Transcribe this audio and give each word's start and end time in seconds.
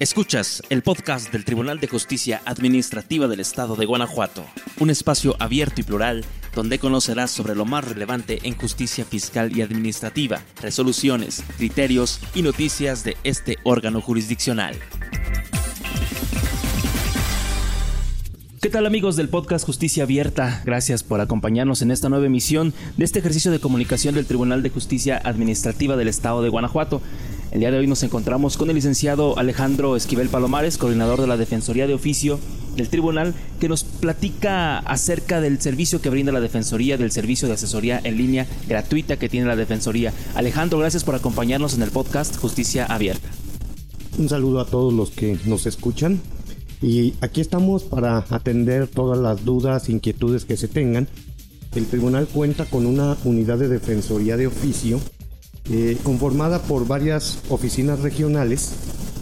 Escuchas 0.00 0.60
el 0.70 0.82
podcast 0.82 1.32
del 1.32 1.44
Tribunal 1.44 1.78
de 1.78 1.86
Justicia 1.86 2.42
Administrativa 2.46 3.28
del 3.28 3.38
Estado 3.38 3.76
de 3.76 3.86
Guanajuato, 3.86 4.44
un 4.80 4.90
espacio 4.90 5.36
abierto 5.38 5.80
y 5.82 5.84
plural 5.84 6.24
donde 6.52 6.80
conocerás 6.80 7.30
sobre 7.30 7.54
lo 7.54 7.64
más 7.64 7.86
relevante 7.86 8.40
en 8.42 8.56
justicia 8.56 9.04
fiscal 9.04 9.56
y 9.56 9.62
administrativa, 9.62 10.42
resoluciones, 10.60 11.44
criterios 11.58 12.18
y 12.34 12.42
noticias 12.42 13.04
de 13.04 13.16
este 13.22 13.58
órgano 13.62 14.00
jurisdiccional. 14.00 14.74
¿Qué 18.64 18.70
tal 18.70 18.86
amigos 18.86 19.14
del 19.14 19.28
podcast 19.28 19.66
Justicia 19.66 20.04
Abierta? 20.04 20.62
Gracias 20.64 21.02
por 21.02 21.20
acompañarnos 21.20 21.82
en 21.82 21.90
esta 21.90 22.08
nueva 22.08 22.24
emisión 22.24 22.72
de 22.96 23.04
este 23.04 23.18
ejercicio 23.18 23.52
de 23.52 23.60
comunicación 23.60 24.14
del 24.14 24.24
Tribunal 24.24 24.62
de 24.62 24.70
Justicia 24.70 25.20
Administrativa 25.22 25.96
del 25.96 26.08
Estado 26.08 26.42
de 26.42 26.48
Guanajuato. 26.48 27.02
El 27.54 27.60
día 27.60 27.70
de 27.70 27.78
hoy 27.78 27.86
nos 27.86 28.02
encontramos 28.02 28.56
con 28.56 28.68
el 28.68 28.74
licenciado 28.74 29.38
Alejandro 29.38 29.94
Esquivel 29.94 30.28
Palomares, 30.28 30.76
coordinador 30.76 31.20
de 31.20 31.28
la 31.28 31.36
Defensoría 31.36 31.86
de 31.86 31.94
Oficio 31.94 32.40
del 32.74 32.88
Tribunal, 32.88 33.32
que 33.60 33.68
nos 33.68 33.84
platica 33.84 34.78
acerca 34.78 35.40
del 35.40 35.60
servicio 35.60 36.02
que 36.02 36.10
brinda 36.10 36.32
la 36.32 36.40
Defensoría, 36.40 36.98
del 36.98 37.12
servicio 37.12 37.46
de 37.46 37.54
asesoría 37.54 38.00
en 38.02 38.16
línea 38.16 38.48
gratuita 38.66 39.18
que 39.18 39.28
tiene 39.28 39.46
la 39.46 39.54
Defensoría. 39.54 40.12
Alejandro, 40.34 40.80
gracias 40.80 41.04
por 41.04 41.14
acompañarnos 41.14 41.74
en 41.74 41.82
el 41.82 41.92
podcast 41.92 42.36
Justicia 42.38 42.86
Abierta. 42.86 43.28
Un 44.18 44.28
saludo 44.28 44.58
a 44.58 44.66
todos 44.66 44.92
los 44.92 45.10
que 45.10 45.38
nos 45.44 45.66
escuchan 45.66 46.20
y 46.82 47.14
aquí 47.20 47.40
estamos 47.40 47.84
para 47.84 48.24
atender 48.30 48.88
todas 48.88 49.20
las 49.20 49.44
dudas, 49.44 49.88
inquietudes 49.88 50.44
que 50.44 50.56
se 50.56 50.66
tengan. 50.66 51.06
El 51.76 51.86
tribunal 51.86 52.26
cuenta 52.26 52.64
con 52.64 52.84
una 52.84 53.16
unidad 53.22 53.58
de 53.58 53.68
defensoría 53.68 54.36
de 54.36 54.48
oficio 54.48 55.00
eh, 55.70 55.96
conformada 56.02 56.60
por 56.62 56.86
varias 56.86 57.40
oficinas 57.48 58.00
regionales 58.00 58.74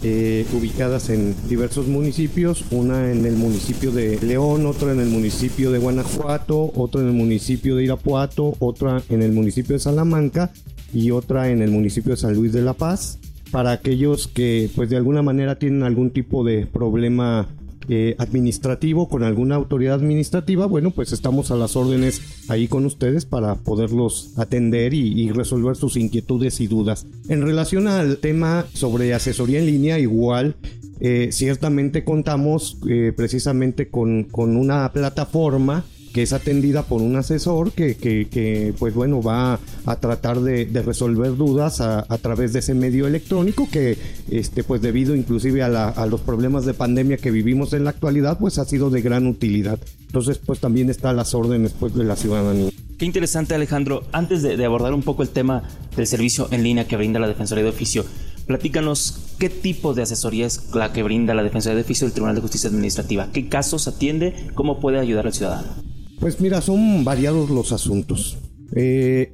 eh, 0.05 0.45
ubicadas 0.53 1.09
en 1.09 1.33
diversos 1.47 1.87
municipios, 1.87 2.65
una 2.71 3.09
en 3.09 3.25
el 3.25 3.37
municipio 3.37 3.91
de 3.91 4.19
León, 4.19 4.65
otra 4.65 4.91
en 4.91 4.99
el 4.99 5.07
municipio 5.07 5.71
de 5.71 5.79
Guanajuato, 5.79 6.73
otra 6.75 6.99
en 6.99 7.07
el 7.07 7.13
municipio 7.13 7.77
de 7.77 7.85
Irapuato, 7.85 8.55
otra 8.59 9.01
en 9.07 9.21
el 9.21 9.31
municipio 9.31 9.75
de 9.75 9.79
Salamanca 9.79 10.51
y 10.93 11.11
otra 11.11 11.49
en 11.49 11.61
el 11.61 11.71
municipio 11.71 12.11
de 12.11 12.17
San 12.17 12.33
Luis 12.33 12.51
de 12.51 12.61
la 12.61 12.73
Paz. 12.73 13.19
Para 13.49 13.71
aquellos 13.71 14.27
que 14.27 14.69
pues 14.75 14.89
de 14.89 14.97
alguna 14.97 15.21
manera 15.21 15.57
tienen 15.57 15.83
algún 15.83 16.11
tipo 16.11 16.43
de 16.43 16.65
problema 16.65 17.47
eh, 17.89 18.15
administrativo 18.17 19.09
con 19.09 19.23
alguna 19.23 19.55
autoridad 19.55 19.95
administrativa, 19.95 20.65
bueno, 20.65 20.91
pues 20.91 21.11
estamos 21.11 21.51
a 21.51 21.55
las 21.55 21.75
órdenes 21.75 22.21
ahí 22.47 22.67
con 22.67 22.85
ustedes 22.85 23.25
para 23.25 23.55
poderlos 23.55 24.31
atender 24.37 24.93
y, 24.93 25.31
resolver 25.31 25.75
sus 25.75 25.97
inquietudes 25.97 26.61
y 26.61 26.67
dudas. 26.67 27.07
En 27.27 27.41
relación 27.41 27.87
al 27.87 28.17
tema 28.17 28.65
sobre 28.73 29.13
asesoría 29.13 29.59
en 29.59 29.65
línea, 29.65 29.99
igual, 29.99 30.55
eh, 30.99 31.29
ciertamente 31.31 32.03
contamos 32.03 32.77
eh, 32.87 33.13
precisamente 33.15 33.89
con, 33.89 34.25
con 34.25 34.55
una 34.55 34.91
plataforma 34.93 35.85
que 36.13 36.21
es 36.21 36.31
atendida 36.31 36.83
por 36.83 37.01
un 37.01 37.15
asesor 37.15 37.71
que, 37.71 37.95
que, 37.95 38.73
pues 38.77 38.93
bueno, 38.93 39.21
va 39.21 39.59
a 39.85 39.95
tratar 39.97 40.39
de, 40.41 40.65
resolver 40.85 41.35
dudas 41.35 41.81
a, 41.81 42.05
través 42.19 42.53
de 42.53 42.59
ese 42.59 42.75
medio 42.75 43.07
electrónico 43.07 43.67
que, 43.69 43.97
este, 44.29 44.63
pues 44.63 44.81
debido 44.81 45.15
inclusive 45.15 45.63
a, 45.63 45.89
a, 45.89 46.05
los 46.05 46.21
problemas 46.21 46.65
de 46.65 46.73
pandemia 46.73 47.17
que 47.17 47.31
vivimos 47.31 47.73
en 47.73 47.83
la 47.83 47.89
actualidad, 47.89 48.37
pues 48.39 48.59
ha 48.59 48.65
sido 48.65 48.91
de 48.91 49.01
gran 49.01 49.25
utilidad. 49.25 49.79
Entonces, 50.05 50.37
pues 50.37 50.59
también 50.59 50.89
está 50.91 51.09
a 51.09 51.13
las 51.13 51.33
órdenes 51.33 51.73
pues, 51.77 51.95
de 51.95 52.03
la 52.03 52.15
ciudadanía. 52.15 52.69
Qué 52.99 53.05
interesante, 53.05 53.55
Alejandro. 53.55 54.03
Antes 54.11 54.43
de, 54.43 54.55
de 54.55 54.65
abordar 54.65 54.93
un 54.93 55.01
poco 55.01 55.23
el 55.23 55.29
tema 55.29 55.63
del 55.97 56.05
servicio 56.05 56.47
en 56.51 56.63
línea 56.63 56.87
que 56.87 56.95
brinda 56.95 57.19
la 57.19 57.27
Defensoría 57.27 57.63
de 57.63 57.71
Oficio, 57.71 58.05
Platícanos 58.45 59.35
qué 59.39 59.49
tipo 59.49 59.93
de 59.93 60.01
asesoría 60.01 60.45
es 60.45 60.75
la 60.75 60.91
que 60.91 61.01
brinda 61.01 61.33
la 61.33 61.43
Defensoría 61.43 61.77
de 61.77 61.83
Oficio 61.83 62.05
del 62.05 62.13
Tribunal 62.13 62.35
de 62.35 62.41
Justicia 62.41 62.69
Administrativa, 62.69 63.29
qué 63.31 63.47
casos 63.47 63.87
atiende, 63.87 64.49
cómo 64.53 64.81
puede 64.81 64.99
ayudar 64.99 65.27
al 65.27 65.33
ciudadano. 65.33 65.92
Pues 66.23 66.39
mira, 66.39 66.61
son 66.61 67.03
variados 67.03 67.49
los 67.49 67.73
asuntos. 67.73 68.37
Eh, 68.73 69.33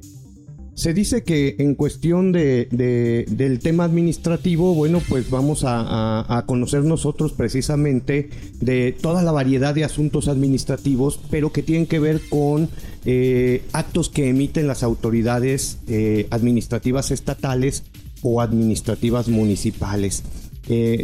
se 0.74 0.92
dice 0.92 1.22
que 1.22 1.54
en 1.60 1.76
cuestión 1.76 2.32
de, 2.32 2.66
del 3.30 3.60
tema 3.60 3.84
administrativo, 3.84 4.74
bueno, 4.74 5.00
pues 5.08 5.30
vamos 5.30 5.62
a, 5.64 6.44
conocer 6.48 6.82
nosotros 6.82 7.32
precisamente 7.32 8.30
de 8.60 8.90
toda 8.90 9.22
la 9.22 9.30
variedad 9.30 9.72
de 9.72 9.84
asuntos 9.84 10.26
administrativos, 10.26 11.20
pero 11.30 11.52
que 11.52 11.62
tienen 11.62 11.86
que 11.86 12.00
ver 12.00 12.20
con 12.28 12.68
eh, 13.04 13.62
actos 13.72 14.08
que 14.08 14.28
emiten 14.28 14.66
las 14.66 14.82
autoridades 14.82 15.78
eh, 15.86 16.26
administrativas 16.30 17.12
estatales 17.12 17.84
o 18.22 18.40
administrativas 18.40 19.28
municipales. 19.28 20.24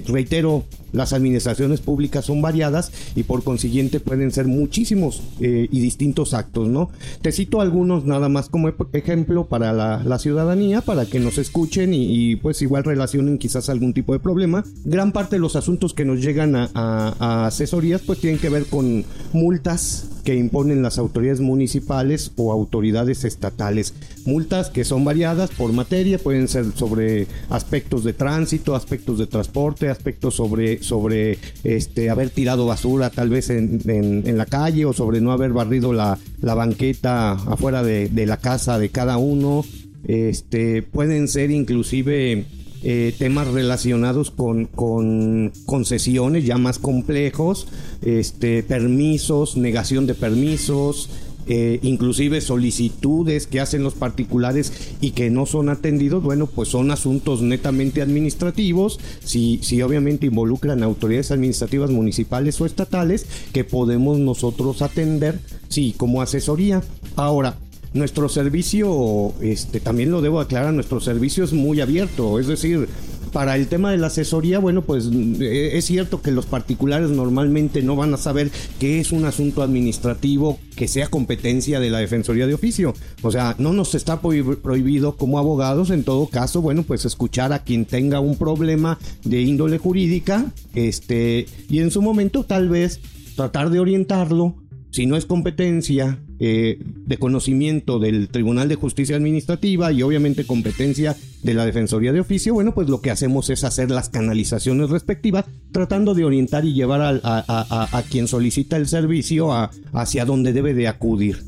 reitero, 0.09 0.65
las 0.97 1.13
administraciones 1.13 1.81
públicas 1.81 2.25
son 2.25 2.43
variadas 2.43 2.91
y 3.15 3.25
por 3.25 3.45
consiguiente 3.45 4.01
pueden 4.01 4.33
ser 4.33 4.47
muchísimos 4.47 5.23
eh, 5.41 5.69
y 5.71 5.81
distintos 5.81 6.35
actos, 6.35 6.69
¿no? 6.69 6.91
Te 7.23 7.33
cito 7.33 7.61
algunos 7.61 8.05
nada 8.05 8.29
más 8.29 8.49
como 8.49 8.73
ejemplo 8.93 9.45
para 9.45 9.73
la, 9.73 10.19
ciudadanía, 10.19 10.81
para 10.81 11.05
que 11.05 11.21
nos 11.21 11.37
escuchen 11.37 11.93
y, 11.93 12.37
pues 12.37 12.63
igual 12.63 12.85
relacionen 12.85 13.37
quizás 13.39 13.69
algún 13.69 13.93
tipo 13.93 14.15
de 14.15 14.19
problema. 14.19 14.65
Gran 14.85 15.13
parte 15.13 15.37
de 15.37 15.41
los 15.41 15.57
asuntos 15.57 15.93
que 15.93 16.07
nos 16.07 16.23
llegan 16.23 16.57
a, 16.57 16.71
a 16.75 17.47
asesorías 17.47 18.01
pues 18.01 18.21
tienen 18.21 18.41
que 18.41 18.49
ver 18.49 18.65
con 18.65 19.05
multas 19.33 20.09
que 20.27 20.35
imponen 20.35 20.83
las 20.83 20.99
autoridades 20.99 21.41
municipales 21.41 22.33
o 22.37 22.51
autoridades 22.51 23.25
estatales. 23.25 23.95
Multas 24.25 24.71
que 24.71 24.85
son 24.85 25.05
variadas 25.05 25.51
por 25.51 25.73
materia, 25.73 26.19
pueden 26.19 26.49
ser 26.49 26.67
sobre 26.75 27.29
aspectos 27.49 28.03
de 28.03 28.13
tránsito, 28.13 28.75
aspectos 28.75 29.19
de 29.19 29.29
transporte, 29.29 29.89
aspectos 29.89 30.35
sobre 30.35 30.83
sobre 30.87 31.39
este, 31.65 32.09
haber 32.11 32.31
tirado 32.31 32.67
basura 32.67 33.11
tal 33.11 33.29
vez 33.29 33.51
en, 33.51 34.23
la 34.39 34.47
calle 34.47 34.85
o 34.85 34.93
sobre 34.93 35.21
no 35.21 35.33
haber 35.33 35.53
barrido 35.53 35.93
la, 35.93 36.19
banqueta 36.41 37.33
afuera 37.33 37.83
de, 37.83 38.27
la 38.27 38.39
casa 38.39 38.79
de 38.79 38.89
cada 38.89 39.19
uno. 39.19 39.65
Este, 40.07 40.83
pueden 40.83 41.27
ser 41.27 41.51
inclusive 41.51 42.45
eh, 42.83 43.15
temas 43.19 43.49
relacionados 43.49 44.31
con, 44.31 44.67
con, 44.67 45.53
concesiones 45.65 46.45
ya 46.45 46.59
más 46.59 46.79
complejos, 46.79 47.67
este, 48.03 48.63
permisos, 48.63 49.57
negación 49.57 50.07
de 50.07 50.15
permisos, 50.15 51.11
eh, 51.47 51.79
inclusive 51.83 52.41
solicitudes 52.41 53.47
que 53.47 53.61
hacen 53.61 53.83
los 53.83 53.95
particulares 53.95 54.73
y 55.01 55.13
que 55.13 55.31
no 55.31 55.47
son 55.47 55.69
atendidos, 55.69 56.23
bueno, 56.23 56.47
pues 56.47 56.69
son 56.69 56.91
asuntos 56.91 57.43
netamente 57.43 58.03
administrativos, 58.03 58.99
si, 59.25 59.61
si 59.63 59.83
obviamente 59.83 60.27
involucran 60.27 60.83
autoridades 60.83 61.31
administrativas 61.31 61.91
municipales 61.91 62.61
o 62.61 62.67
estatales, 62.67 63.27
que 63.53 63.65
podemos 63.65 64.19
nosotros 64.19 64.83
atender, 64.83 65.39
sí, 65.69 65.95
como 65.97 66.23
asesoría. 66.23 66.83
Ahora, 67.17 67.57
nuestro 67.97 68.29
servicio, 68.29 69.33
este, 69.41 69.81
también 69.81 70.11
lo 70.11 70.21
debo 70.21 70.41
aclarar, 70.41 70.75
nuestro 70.75 71.01
servicio 71.01 71.45
es 71.45 71.53
muy 71.53 71.81
abierto, 71.81 72.39
es 72.39 72.47
decir, 72.47 72.89
para 73.33 73.57
el 73.57 73.67
tema 73.67 73.91
de 73.91 73.99
la 73.99 74.09
asesoría, 74.09 74.59
bueno, 74.59 74.83
pues 74.83 75.09
eh, 75.13 75.71
es 75.75 75.85
cierto 75.85 76.23
que 76.23 76.31
los 76.31 76.47
particulares 76.47 77.11
normalmente 77.11 77.83
no 77.83 77.97
van 77.97 78.15
a 78.15 78.17
saber 78.17 78.51
qué 78.79 79.01
es 79.01 79.13
un 79.13 79.25
asunto 79.25 79.63
administrativo 79.63 80.59
que 80.75 80.89
sea 80.89 81.09
competencia 81.09 81.81
de 81.81 81.91
la 81.91 81.99
Defensoría 81.99 82.47
de 82.47 82.55
Oficio. 82.55 82.95
O 83.23 83.31
sea, 83.31 83.55
no 83.59 83.73
nos 83.73 83.95
está 83.95 84.21
prohibido 84.21 85.17
como 85.17 85.39
abogados, 85.39 85.91
en 85.91 86.05
todo 86.05 86.27
caso, 86.29 86.61
bueno, 86.61 86.83
pues 86.83 87.05
escuchar 87.05 87.53
a 87.53 87.65
quien 87.65 87.85
tenga 87.85 88.21
un 88.21 88.37
problema 88.37 88.99
de 89.25 89.43
índole 89.43 89.79
jurídica, 89.79 90.53
este, 90.75 91.47
y 91.69 91.81
en 91.81 91.91
su 91.91 92.03
momento 92.03 92.45
tal 92.45 92.69
vez 92.69 93.01
tratar 93.35 93.71
de 93.71 93.81
orientarlo 93.81 94.57
si 94.91 95.07
no 95.07 95.17
es 95.17 95.27
competencia 95.27 96.19
eh, 96.39 96.79
de 96.81 97.17
conocimiento 97.17 97.99
del 97.99 98.29
Tribunal 98.29 98.69
de 98.69 98.75
Justicia 98.75 99.17
Administrativa 99.17 99.93
y 99.93 100.03
obviamente 100.03 100.47
competencia 100.47 101.17
de 101.43 101.55
la 101.55 101.65
Defensoría 101.65 102.13
de 102.13 102.21
Oficio, 102.21 102.55
bueno, 102.55 102.75
pues 102.75 102.89
lo 102.89 103.01
que 103.01 103.11
hacemos 103.11 103.49
es 103.51 103.65
hacer 103.65 103.91
las 103.91 104.09
canalizaciones 104.09 104.91
respectivas, 104.91 105.47
tratando 105.73 106.15
de 106.15 106.25
orientar 106.25 106.65
y 106.65 106.75
llevar 106.75 107.21
a, 107.23 108.03
quien 108.11 108.29
solicita 108.29 108.77
el 108.77 108.87
servicio 108.87 109.51
hacia 109.93 110.25
donde 110.25 110.53
debe 110.53 110.75
de 110.75 110.89
acudir. 110.89 111.39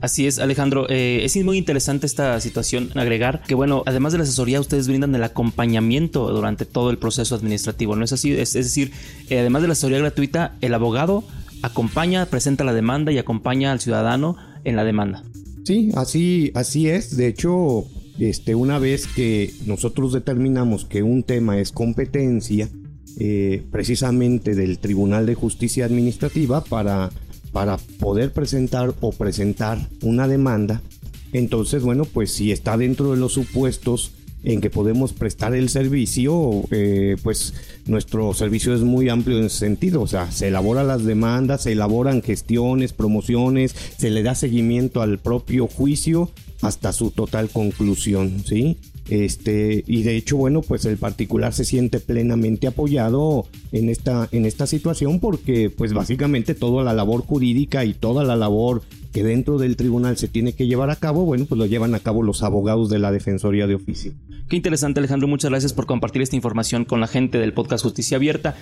Así 0.00 0.26
es, 0.26 0.38
Alejandro. 0.38 0.86
Eh, 0.88 1.20
es 1.24 1.36
muy 1.44 1.58
interesante 1.58 2.06
esta 2.06 2.40
situación. 2.40 2.90
Agregar 2.94 3.42
que, 3.42 3.54
bueno, 3.54 3.82
además 3.84 4.12
de 4.12 4.18
la 4.18 4.24
asesoría, 4.24 4.58
ustedes 4.58 4.88
brindan 4.88 5.14
el 5.14 5.22
acompañamiento 5.22 6.28
durante 6.32 6.64
todo 6.64 6.90
el 6.90 6.96
proceso 6.96 7.34
administrativo. 7.34 7.96
¿No 7.96 8.04
es 8.04 8.12
así? 8.12 8.32
Es, 8.32 8.54
decir, 8.54 8.92
eh, 9.28 9.40
además 9.40 9.60
de 9.60 9.68
la 9.68 9.72
asesoría 9.72 9.98
gratuita, 9.98 10.56
el 10.62 10.72
abogado 10.72 11.22
acompaña, 11.62 12.26
presenta 12.26 12.64
la 12.64 12.72
demanda 12.72 13.12
y 13.12 13.18
acompaña 13.18 13.72
al 13.72 13.80
ciudadano 13.80 14.36
en 14.64 14.76
la 14.76 14.84
demanda. 14.84 15.24
Sí, 15.64 15.90
así, 15.94 16.52
así 16.54 16.88
es. 16.88 17.16
De 17.16 17.26
hecho, 17.26 17.84
este, 18.18 18.54
una 18.54 18.78
vez 18.78 19.06
que 19.06 19.52
nosotros 19.66 20.12
determinamos 20.12 20.84
que 20.84 21.02
un 21.02 21.22
tema 21.22 21.58
es 21.58 21.72
competencia, 21.72 22.68
eh, 23.18 23.64
precisamente 23.70 24.54
del 24.54 24.78
Tribunal 24.78 25.26
de 25.26 25.34
Justicia 25.34 25.84
Administrativa 25.84 26.62
para, 26.64 27.10
para 27.52 27.76
poder 27.98 28.32
presentar 28.32 28.94
o 29.00 29.12
presentar 29.12 29.78
una 30.02 30.28
demanda, 30.28 30.80
entonces, 31.32 31.82
bueno, 31.82 32.04
pues 32.04 32.32
si 32.32 32.50
está 32.50 32.76
dentro 32.76 33.12
de 33.12 33.16
los 33.16 33.32
supuestos 33.32 34.12
en 34.42 34.60
que 34.60 34.70
podemos 34.70 35.12
prestar 35.12 35.54
el 35.54 35.68
servicio, 35.68 36.62
eh, 36.70 37.16
pues 37.22 37.54
nuestro 37.86 38.32
servicio 38.34 38.74
es 38.74 38.80
muy 38.80 39.08
amplio 39.08 39.38
en 39.38 39.44
ese 39.44 39.58
sentido. 39.58 40.02
O 40.02 40.06
sea, 40.06 40.30
se 40.30 40.48
elaboran 40.48 40.88
las 40.88 41.04
demandas, 41.04 41.62
se 41.64 41.72
elaboran 41.72 42.22
gestiones, 42.22 42.92
promociones, 42.92 43.74
se 43.98 44.10
le 44.10 44.22
da 44.22 44.34
seguimiento 44.34 45.02
al 45.02 45.18
propio 45.18 45.66
juicio 45.66 46.30
hasta 46.62 46.92
su 46.92 47.10
total 47.10 47.48
conclusión, 47.50 48.42
¿sí? 48.44 48.78
Este, 49.10 49.82
y 49.88 50.04
de 50.04 50.16
hecho, 50.16 50.36
bueno, 50.36 50.62
pues 50.62 50.84
el 50.84 50.96
particular 50.96 51.52
se 51.52 51.64
siente 51.64 51.98
plenamente 51.98 52.68
apoyado 52.68 53.46
en 53.72 53.88
esta, 53.88 54.28
en 54.30 54.46
esta 54.46 54.68
situación 54.68 55.18
porque, 55.18 55.68
pues 55.68 55.92
básicamente 55.92 56.54
toda 56.54 56.84
la 56.84 56.94
labor 56.94 57.22
jurídica 57.22 57.84
y 57.84 57.92
toda 57.92 58.22
la 58.22 58.36
labor 58.36 58.82
que 59.12 59.24
dentro 59.24 59.58
del 59.58 59.74
tribunal 59.74 60.16
se 60.16 60.28
tiene 60.28 60.52
que 60.52 60.68
llevar 60.68 60.90
a 60.90 60.96
cabo, 60.96 61.24
bueno, 61.24 61.44
pues 61.46 61.58
lo 61.58 61.66
llevan 61.66 61.96
a 61.96 61.98
cabo 61.98 62.22
los 62.22 62.44
abogados 62.44 62.88
de 62.88 63.00
la 63.00 63.10
Defensoría 63.10 63.66
de 63.66 63.74
Oficio. 63.74 64.12
Qué 64.48 64.54
interesante, 64.54 65.00
Alejandro. 65.00 65.26
Muchas 65.26 65.50
gracias 65.50 65.72
por 65.72 65.86
compartir 65.86 66.22
esta 66.22 66.36
información 66.36 66.84
con 66.84 67.00
la 67.00 67.08
gente 67.08 67.38
del 67.38 67.52
podcast 67.52 67.82
Justicia 67.82 68.16
Abierta. 68.16 68.54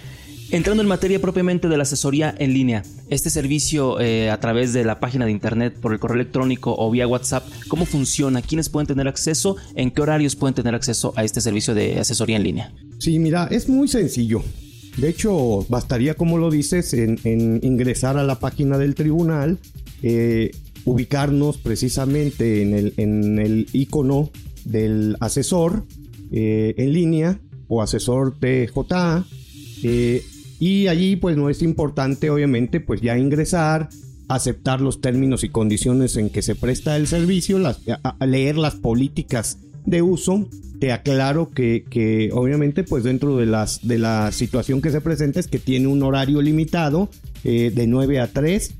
Entrando 0.51 0.83
en 0.83 0.89
materia 0.89 1.21
propiamente 1.21 1.69
de 1.69 1.77
la 1.77 1.83
asesoría 1.83 2.35
en 2.39 2.55
línea, 2.55 2.83
este 3.11 3.29
servicio 3.29 4.01
eh, 4.01 4.31
a 4.31 4.41
través 4.41 4.73
de 4.73 4.83
la 4.83 4.99
página 4.99 5.27
de 5.27 5.31
internet, 5.31 5.79
por 5.79 5.93
el 5.93 5.99
correo 5.99 6.15
electrónico 6.15 6.75
o 6.79 6.91
vía 6.91 7.07
WhatsApp, 7.07 7.47
¿cómo 7.69 7.85
funciona? 7.85 8.41
¿Quiénes 8.41 8.71
pueden 8.71 8.87
tener 8.87 9.09
acceso? 9.09 9.57
¿En 9.75 9.91
qué 9.91 10.01
horarios 10.01 10.37
pueden 10.37 10.55
tener 10.55 10.75
acceso 10.75 11.13
a 11.17 11.25
este 11.25 11.43
servicio 11.43 11.75
de 11.75 12.01
asesoría 12.01 12.37
en 12.37 12.45
línea? 12.45 12.73
Sí, 12.99 13.19
mira, 13.19 13.47
es 13.51 13.69
muy 13.69 13.89
sencillo. 13.89 14.43
De 14.97 15.11
hecho, 15.11 15.67
bastaría, 15.69 16.15
como 16.15 16.39
lo 16.39 16.51
dices, 16.51 16.95
en, 16.95 17.61
ingresar 17.63 18.17
a 18.17 18.25
la 18.25 18.41
página 18.41 18.79
del 18.79 18.95
tribunal, 18.95 19.59
eh, 20.03 20.53
ubicarnos 20.87 21.59
precisamente 21.59 22.63
en 22.63 22.73
el, 22.73 22.95
en 22.97 23.67
icono 23.75 24.31
del 24.65 25.17
asesor 25.21 25.85
eh, 26.33 26.75
en 26.79 26.93
línea 26.95 27.39
o 27.69 27.83
asesor 27.83 28.35
TJA. 28.41 29.27
Eh, 29.83 30.23
y 30.61 30.89
allí 30.89 31.17
pues 31.17 31.37
no 31.37 31.51
es 31.51 31.63
importante 31.63 32.31
obviamente 32.31 32.81
pues 32.81 33.01
ya 33.01 33.19
ingresar, 33.19 33.89
aceptar 34.29 34.81
los 34.81 35.01
términos 35.01 35.45
y 35.45 35.49
condiciones 35.49 36.17
en 36.17 36.31
que 36.31 36.43
se 36.43 36.55
presta 36.55 36.97
el 36.97 37.07
servicio, 37.07 37.59
leer 38.21 38.57
las 38.57 38.75
políticas 38.75 39.59
de 39.87 40.03
uso. 40.03 40.49
Te 40.81 40.93
aclaro 40.93 41.51
que, 41.51 41.85
que, 41.91 42.31
obviamente 42.33 42.85
pues 42.85 43.03
dentro 43.03 43.37
de, 43.37 43.47
las, 43.47 43.87
de 43.87 43.99
la 43.99 44.31
situación 44.31 44.81
que 44.81 44.91
se 44.91 45.01
presenta 45.01 45.41
es 45.41 45.49
que 45.49 45.59
tiene 45.59 45.89
un 45.89 46.03
horario 46.03 46.41
limitado 46.41 47.09
eh, 47.43 47.73
de 47.75 47.87
9 47.87 48.21
a 48.21 48.29
3. 48.29 48.75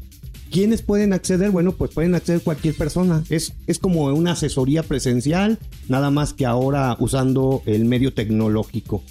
¿Quiénes 0.51 0.81
pueden 0.81 1.13
acceder? 1.13 1.51
Bueno, 1.51 1.73
pues 1.73 1.91
pueden 1.93 2.15
acceder 2.15 2.41
cualquier 2.41 2.75
persona. 2.75 3.23
Es, 3.29 3.55
es 3.67 3.79
como 3.79 4.05
una 4.07 4.33
asesoría 4.33 4.83
presencial, 4.83 5.59
nada 5.89 6.11
más 6.11 6.33
que 6.33 6.47
ahora 6.47 6.97
usando 7.01 7.63
el 7.67 7.85
medio 7.85 8.15
tecnológico. 8.15 9.03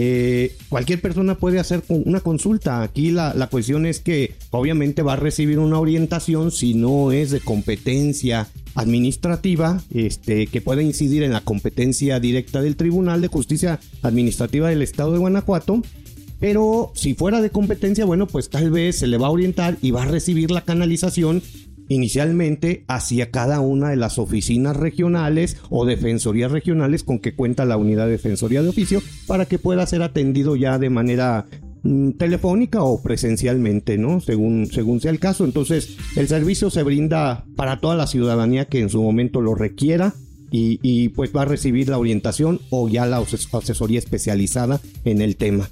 Eh, 0.00 0.54
cualquier 0.68 1.00
persona 1.00 1.34
puede 1.34 1.58
hacer 1.58 1.82
una 1.88 2.20
consulta. 2.20 2.82
Aquí 2.82 3.10
la, 3.10 3.34
la, 3.34 3.48
cuestión 3.48 3.84
es 3.84 3.98
que 3.98 4.36
obviamente 4.52 5.02
va 5.02 5.14
a 5.14 5.16
recibir 5.16 5.58
una 5.58 5.80
orientación 5.80 6.52
si 6.52 6.74
no 6.74 7.10
es 7.10 7.32
de 7.32 7.40
competencia 7.40 8.46
administrativa, 8.76 9.82
este, 9.92 10.46
que 10.46 10.60
puede 10.60 10.84
incidir 10.84 11.24
en 11.24 11.32
la 11.32 11.40
competencia 11.40 12.20
directa 12.20 12.62
del 12.62 12.76
Tribunal 12.76 13.20
de 13.20 13.26
Justicia 13.26 13.80
Administrativa 14.02 14.68
del 14.68 14.82
Estado 14.82 15.10
de 15.10 15.18
Guanajuato. 15.18 15.82
Pero 16.38 16.92
si 16.94 17.14
fuera 17.14 17.42
de 17.42 17.50
competencia, 17.50 18.04
bueno, 18.04 18.28
pues 18.28 18.50
tal 18.50 18.70
vez 18.70 19.00
se 19.00 19.08
le 19.08 19.18
va 19.18 19.26
a 19.26 19.30
orientar 19.30 19.78
y 19.82 19.90
va 19.90 20.04
a 20.04 20.06
recibir 20.06 20.52
la 20.52 20.60
canalización 20.60 21.42
inicialmente 21.88 22.84
hacia 22.86 23.30
cada 23.30 23.60
una 23.60 23.90
de 23.90 23.96
las 23.96 24.18
oficinas 24.18 24.76
regionales 24.76 25.56
o 25.70 25.84
defensorías 25.84 26.52
regionales 26.52 27.02
con 27.02 27.18
que 27.18 27.34
cuenta 27.34 27.64
la 27.64 27.76
unidad 27.76 28.06
de 28.06 28.12
defensoría 28.12 28.62
de 28.62 28.68
oficio 28.68 29.02
para 29.26 29.46
que 29.46 29.58
pueda 29.58 29.86
ser 29.86 30.02
atendido 30.02 30.56
ya 30.56 30.78
de 30.78 30.90
manera 30.90 31.46
mm, 31.82 32.12
telefónica 32.12 32.82
o 32.82 33.02
presencialmente, 33.02 33.98
¿no? 33.98 34.20
Según, 34.20 34.66
según 34.66 35.00
sea 35.00 35.10
el 35.10 35.18
caso. 35.18 35.44
Entonces, 35.44 35.96
el 36.16 36.28
servicio 36.28 36.70
se 36.70 36.82
brinda 36.82 37.44
para 37.56 37.80
toda 37.80 37.96
la 37.96 38.06
ciudadanía 38.06 38.66
que 38.66 38.80
en 38.80 38.90
su 38.90 39.02
momento 39.02 39.40
lo 39.40 39.54
requiera 39.54 40.14
y, 40.50 40.78
y 40.82 41.10
pues 41.10 41.34
va 41.34 41.42
a 41.42 41.46
recibir 41.46 41.88
la 41.88 41.98
orientación 41.98 42.60
o 42.70 42.88
ya 42.88 43.06
la 43.06 43.18
asesoría 43.18 43.98
especializada 43.98 44.80
en 45.04 45.20
el 45.20 45.36
tema. 45.36 45.68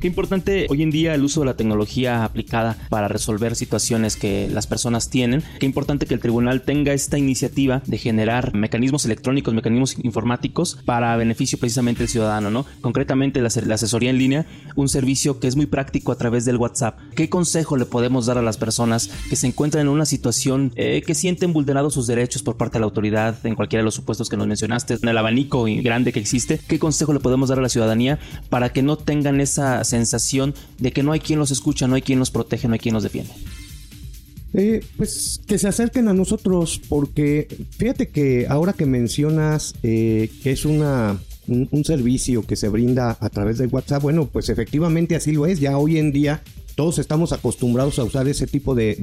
Qué 0.00 0.06
importante 0.06 0.66
hoy 0.70 0.82
en 0.82 0.90
día 0.90 1.14
el 1.14 1.22
uso 1.22 1.40
de 1.40 1.46
la 1.46 1.56
tecnología 1.56 2.24
aplicada 2.24 2.78
para 2.88 3.06
resolver 3.06 3.54
situaciones 3.54 4.16
que 4.16 4.48
las 4.48 4.66
personas 4.66 5.10
tienen. 5.10 5.42
Qué 5.58 5.66
importante 5.66 6.06
que 6.06 6.14
el 6.14 6.20
tribunal 6.20 6.62
tenga 6.62 6.94
esta 6.94 7.18
iniciativa 7.18 7.82
de 7.84 7.98
generar 7.98 8.54
mecanismos 8.54 9.04
electrónicos, 9.04 9.52
mecanismos 9.52 9.96
informáticos 10.02 10.78
para 10.86 11.14
beneficio 11.18 11.58
precisamente 11.58 11.98
del 11.98 12.08
ciudadano, 12.08 12.50
¿no? 12.50 12.64
Concretamente 12.80 13.42
la, 13.42 13.48
asesoría 13.48 14.08
en 14.08 14.16
línea, 14.16 14.46
un 14.74 14.88
servicio 14.88 15.38
que 15.38 15.48
es 15.48 15.56
muy 15.56 15.66
práctico 15.66 16.12
a 16.12 16.16
través 16.16 16.46
del 16.46 16.56
WhatsApp. 16.56 16.98
¿Qué 17.14 17.28
consejo 17.28 17.76
le 17.76 17.84
podemos 17.84 18.24
dar 18.24 18.38
a 18.38 18.42
las 18.42 18.56
personas 18.56 19.10
que 19.28 19.36
se 19.36 19.48
encuentran 19.48 19.82
en 19.82 19.88
una 19.88 20.06
situación 20.06 20.72
eh, 20.76 21.02
que 21.06 21.14
sienten 21.14 21.52
vulnerados 21.52 21.92
sus 21.92 22.06
derechos 22.06 22.42
por 22.42 22.56
parte 22.56 22.78
de 22.78 22.80
la 22.80 22.86
autoridad 22.86 23.36
en 23.44 23.54
cualquiera 23.54 23.82
de 23.82 23.84
los 23.84 23.96
supuestos 23.96 24.30
que 24.30 24.38
nos 24.38 24.46
mencionaste, 24.46 24.94
en 24.94 25.08
el 25.10 25.18
abanico 25.18 25.66
grande 25.82 26.10
que 26.14 26.20
existe? 26.20 26.58
¿Qué 26.66 26.78
consejo 26.78 27.12
le 27.12 27.20
podemos 27.20 27.50
dar 27.50 27.58
a 27.58 27.62
la 27.62 27.68
ciudadanía 27.68 28.18
para 28.48 28.72
que 28.72 28.80
no 28.80 28.96
tengan 28.96 29.42
esa 29.42 29.84
sensación 29.90 30.54
de 30.78 30.92
que 30.92 31.02
no 31.02 31.12
hay 31.12 31.20
quien 31.20 31.38
los 31.38 31.50
escucha, 31.50 31.86
no 31.86 31.94
hay 31.96 32.02
quien 32.02 32.18
los 32.18 32.30
protege, 32.30 32.66
no 32.66 32.74
hay 32.74 32.80
quien 32.80 32.94
los 32.94 33.02
defiende? 33.02 33.32
Eh, 34.52 34.82
pues 34.96 35.40
que 35.46 35.58
se 35.58 35.68
acerquen 35.68 36.08
a 36.08 36.14
nosotros, 36.14 36.80
porque 36.88 37.46
fíjate 37.76 38.08
que 38.08 38.46
ahora 38.48 38.72
que 38.72 38.84
mencionas 38.84 39.74
eh, 39.84 40.28
que 40.42 40.50
es 40.50 40.64
una, 40.64 41.20
un, 41.46 41.84
servicio 41.84 42.42
que 42.42 42.56
se 42.56 42.68
brinda 42.68 43.16
a 43.20 43.28
través 43.30 43.58
de 43.58 43.66
WhatsApp, 43.66 44.02
bueno, 44.02 44.26
pues 44.26 44.48
efectivamente 44.48 45.14
así 45.14 45.32
lo 45.32 45.46
es. 45.46 45.60
Ya 45.60 45.78
hoy 45.78 45.98
en 45.98 46.10
día 46.10 46.42
todos 46.74 46.98
estamos 46.98 47.32
acostumbrados 47.32 47.98
a 47.98 48.04
usar 48.04 48.26
ese 48.26 48.46
tipo 48.46 48.74
de, 48.74 48.96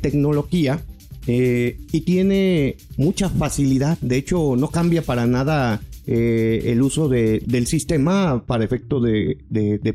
tecnología 0.00 0.80
eh, 1.26 1.80
y 1.90 2.02
tiene 2.02 2.76
mucha 2.96 3.28
facilidad. 3.28 3.98
De 4.00 4.16
hecho, 4.16 4.54
no 4.56 4.68
cambia 4.68 5.02
para 5.02 5.26
nada 5.26 5.80
eh, 6.10 6.72
el 6.72 6.80
uso 6.80 7.10
de, 7.10 7.42
del 7.44 7.66
sistema 7.66 8.42
para 8.46 8.64
efecto 8.64 8.98
de, 8.98 9.36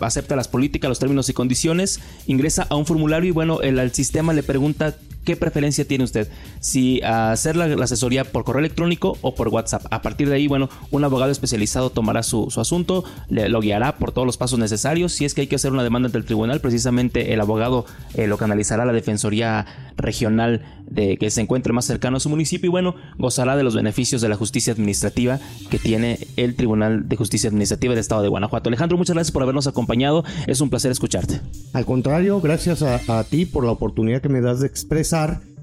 acepta 0.00 0.34
las 0.34 0.48
políticas, 0.48 0.88
los 0.88 0.98
términos 0.98 1.28
y 1.28 1.34
condiciones, 1.34 2.00
ingresa 2.26 2.66
a 2.70 2.76
un 2.76 2.86
formulario 2.86 3.28
y 3.28 3.32
bueno, 3.32 3.60
el 3.60 3.92
sistema 3.92 4.32
le 4.32 4.42
pregunta 4.42 4.96
¿Qué 5.24 5.36
preferencia 5.36 5.86
tiene 5.86 6.02
usted? 6.02 6.28
Si 6.58 7.00
hacer 7.02 7.54
la, 7.54 7.66
asesoría 7.84 8.24
por 8.24 8.42
correo 8.42 8.58
electrónico 8.58 9.18
o 9.20 9.34
por 9.34 9.48
WhatsApp. 9.48 9.84
A 9.90 10.02
partir 10.02 10.28
de 10.28 10.34
ahí, 10.34 10.48
bueno, 10.48 10.68
un 10.90 11.04
abogado 11.04 11.30
especializado 11.30 11.90
tomará 11.90 12.24
su, 12.24 12.52
asunto, 12.56 13.04
le, 13.28 13.48
lo 13.48 13.60
guiará 13.60 13.98
por 13.98 14.10
todos 14.10 14.26
los 14.26 14.36
pasos 14.36 14.58
necesarios. 14.58 15.12
Si 15.12 15.24
es 15.24 15.34
que 15.34 15.42
hay 15.42 15.46
que 15.46 15.56
hacer 15.56 15.72
una 15.72 15.84
demanda 15.84 16.06
ante 16.06 16.18
el 16.18 16.24
tribunal, 16.24 16.60
precisamente 16.60 17.32
el 17.32 17.40
abogado 17.40 17.86
eh, 18.14 18.26
lo 18.26 18.36
canalizará 18.36 18.82
a 18.82 18.86
la 18.86 18.92
Defensoría 18.92 19.92
Regional 19.96 20.62
de 20.90 21.16
que 21.16 21.30
se 21.30 21.40
encuentre 21.40 21.72
más 21.72 21.84
cercano 21.84 22.16
a 22.16 22.20
su 22.20 22.28
municipio 22.28 22.66
y 22.66 22.70
bueno, 22.70 22.96
gozará 23.16 23.56
de 23.56 23.62
los 23.62 23.76
beneficios 23.76 24.20
de 24.20 24.28
la 24.28 24.36
justicia 24.36 24.72
administrativa 24.72 25.38
que 25.70 25.78
tiene 25.78 26.18
el 26.36 26.56
Tribunal 26.56 27.08
de 27.08 27.16
Justicia 27.16 27.48
Administrativa 27.48 27.92
del 27.92 28.00
Estado 28.00 28.22
de 28.22 28.28
Guanajuato. 28.28 28.68
Alejandro, 28.68 28.98
muchas 28.98 29.14
gracias 29.14 29.32
por 29.32 29.42
habernos 29.42 29.68
acompañado. 29.68 30.24
Es 30.46 30.60
un 30.60 30.68
placer 30.68 30.90
escucharte. 30.90 31.40
Al 31.72 31.84
contrario, 31.84 32.40
gracias 32.40 32.82
a, 32.82 33.00
a 33.18 33.24
ti 33.24 33.46
por 33.46 33.64
la 33.64 33.70
oportunidad 33.70 34.20
que 34.20 34.28
me 34.28 34.40
das 34.40 34.60
de 34.60 34.66
expresar 34.66 35.11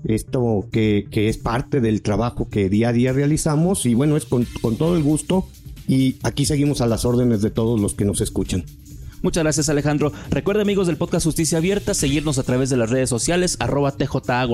esto 0.05 0.65
que, 0.71 1.07
es 1.11 1.37
parte 1.37 1.81
del 1.81 2.01
trabajo 2.01 2.49
que 2.49 2.69
día 2.69 2.87
a 2.89 2.93
día 2.93 3.13
realizamos 3.13 3.85
y 3.85 3.93
bueno, 3.93 4.17
es 4.17 4.25
con, 4.25 4.47
todo 4.77 4.97
el 4.97 5.03
gusto 5.03 5.47
y 5.87 6.15
aquí 6.23 6.45
seguimos 6.45 6.81
a 6.81 6.87
las 6.87 7.05
órdenes 7.05 7.41
de 7.41 7.51
todos 7.51 7.79
los 7.79 7.93
que 7.93 8.05
nos 8.05 8.21
escuchan. 8.21 8.63
Muchas 9.21 9.43
gracias 9.43 9.67
Alejandro. 9.67 10.13
Recuerda 10.29 10.61
amigos 10.61 10.87
del 10.87 10.95
podcast 10.95 11.25
Justicia 11.25 11.57
Abierta 11.57 11.93
seguirnos 11.93 12.39
a 12.39 12.43
través 12.43 12.69
de 12.69 12.77
las 12.77 12.89
redes 12.89 13.09
sociales 13.09 13.57
arroba 13.59 13.91
TJA 13.91 14.47